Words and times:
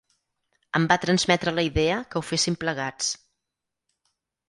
Em 0.79 0.87
va 0.91 0.97
transmetre 1.03 1.53
la 1.59 1.67
idea 1.69 2.01
que 2.09 2.19
ho 2.21 2.25
féssim 2.33 2.61
plegats. 2.67 3.15